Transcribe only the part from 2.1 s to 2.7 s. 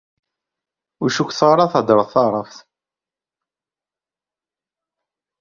taɛebrit.